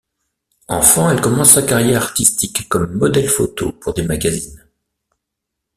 [0.67, 4.65] Enfant, elle commence sa carrière artistique comme modèle photo pour des magazines.